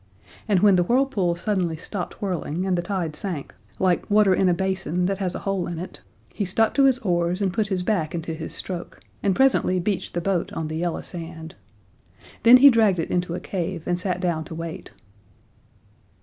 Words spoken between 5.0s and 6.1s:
that has a hole in it,